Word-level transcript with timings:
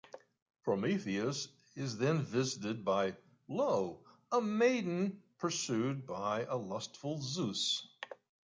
Prometheus 0.63 1.47
is 1.75 1.95
then 1.99 2.23
visited 2.23 2.83
by 2.83 3.15
Io, 3.47 3.99
a 4.31 4.41
maiden 4.41 5.21
pursued 5.37 6.07
by 6.07 6.41
a 6.49 6.57
lustful 6.57 7.21
Zeus. 7.21 7.87